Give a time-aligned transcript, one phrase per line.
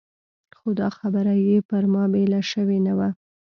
[0.57, 3.09] خو دا خبره یې پر ما بېله شوې نه وه.